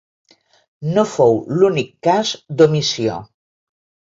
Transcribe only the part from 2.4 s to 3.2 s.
d’omissió.